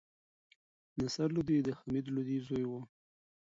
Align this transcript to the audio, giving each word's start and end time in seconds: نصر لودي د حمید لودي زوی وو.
نصر 0.99 1.27
لودي 1.35 1.57
د 1.63 1.67
حمید 1.79 2.05
لودي 2.15 2.37
زوی 2.47 2.63
وو. 2.67 2.81